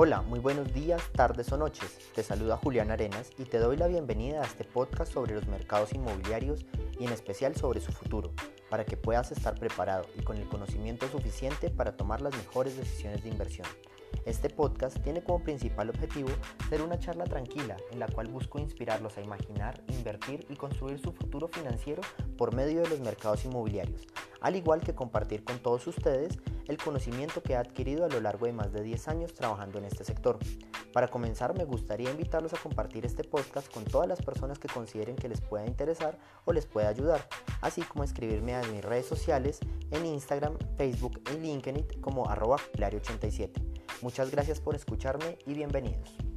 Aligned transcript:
Hola, 0.00 0.22
muy 0.22 0.38
buenos 0.38 0.72
días, 0.72 1.02
tardes 1.10 1.50
o 1.50 1.56
noches. 1.56 1.98
Te 2.14 2.22
saluda 2.22 2.56
Julián 2.56 2.92
Arenas 2.92 3.32
y 3.36 3.42
te 3.42 3.58
doy 3.58 3.76
la 3.76 3.88
bienvenida 3.88 4.40
a 4.40 4.44
este 4.44 4.62
podcast 4.62 5.12
sobre 5.12 5.34
los 5.34 5.48
mercados 5.48 5.92
inmobiliarios 5.92 6.64
y 7.00 7.04
en 7.04 7.12
especial 7.12 7.56
sobre 7.56 7.80
su 7.80 7.90
futuro, 7.90 8.30
para 8.70 8.84
que 8.84 8.96
puedas 8.96 9.32
estar 9.32 9.58
preparado 9.58 10.06
y 10.16 10.22
con 10.22 10.36
el 10.36 10.48
conocimiento 10.48 11.08
suficiente 11.08 11.68
para 11.68 11.96
tomar 11.96 12.20
las 12.20 12.32
mejores 12.36 12.76
decisiones 12.76 13.24
de 13.24 13.30
inversión. 13.30 13.66
Este 14.24 14.50
podcast 14.50 14.98
tiene 15.02 15.22
como 15.22 15.42
principal 15.42 15.88
objetivo 15.88 16.28
ser 16.68 16.82
una 16.82 16.98
charla 16.98 17.24
tranquila 17.24 17.76
en 17.90 17.98
la 17.98 18.08
cual 18.08 18.28
busco 18.28 18.58
inspirarlos 18.58 19.16
a 19.16 19.22
imaginar, 19.22 19.82
invertir 19.88 20.46
y 20.50 20.56
construir 20.56 20.98
su 20.98 21.12
futuro 21.12 21.48
financiero 21.48 22.02
por 22.36 22.54
medio 22.54 22.82
de 22.82 22.88
los 22.88 23.00
mercados 23.00 23.44
inmobiliarios, 23.44 24.06
al 24.40 24.56
igual 24.56 24.80
que 24.80 24.94
compartir 24.94 25.44
con 25.44 25.58
todos 25.58 25.86
ustedes 25.86 26.38
el 26.66 26.76
conocimiento 26.76 27.42
que 27.42 27.54
he 27.54 27.56
adquirido 27.56 28.04
a 28.04 28.08
lo 28.08 28.20
largo 28.20 28.46
de 28.46 28.52
más 28.52 28.72
de 28.72 28.82
10 28.82 29.08
años 29.08 29.32
trabajando 29.32 29.78
en 29.78 29.86
este 29.86 30.04
sector. 30.04 30.38
Para 30.92 31.08
comenzar 31.08 31.56
me 31.56 31.64
gustaría 31.64 32.10
invitarlos 32.10 32.52
a 32.52 32.58
compartir 32.58 33.06
este 33.06 33.24
podcast 33.24 33.72
con 33.72 33.84
todas 33.84 34.08
las 34.08 34.20
personas 34.20 34.58
que 34.58 34.68
consideren 34.68 35.16
que 35.16 35.28
les 35.28 35.40
pueda 35.40 35.66
interesar 35.66 36.18
o 36.44 36.52
les 36.52 36.66
pueda 36.66 36.88
ayudar, 36.88 37.26
así 37.62 37.82
como 37.82 38.04
escribirme 38.04 38.54
a 38.54 38.62
mis 38.64 38.84
redes 38.84 39.06
sociales 39.06 39.60
en 39.90 40.04
Instagram, 40.04 40.58
Facebook 40.76 41.20
y 41.34 41.38
LinkedIn 41.38 41.86
como 42.00 42.28
arroba 42.28 42.58
87 42.76 43.77
Muchas 44.00 44.30
gracias 44.30 44.60
por 44.60 44.76
escucharme 44.76 45.38
y 45.46 45.54
bienvenidos. 45.54 46.27